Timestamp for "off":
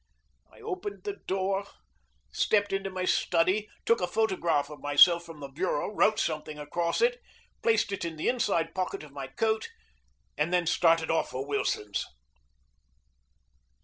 11.11-11.29